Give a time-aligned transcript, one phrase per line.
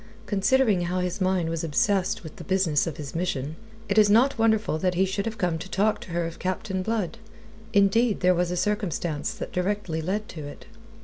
[0.25, 3.55] Considering how his mind was obsessed with the business of his mission,
[3.87, 6.81] it is not wonderful that he should have come to talk to her of Captain
[6.81, 7.19] Blood.
[7.71, 10.65] Indeed, there was a circumstance that directly led to it.